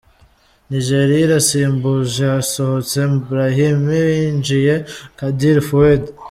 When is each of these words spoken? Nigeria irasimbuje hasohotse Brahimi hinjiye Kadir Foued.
Nigeria 0.71 1.19
irasimbuje 1.25 2.23
hasohotse 2.33 2.99
Brahimi 3.25 3.99
hinjiye 4.15 4.73
Kadir 5.17 5.59
Foued. 5.67 6.03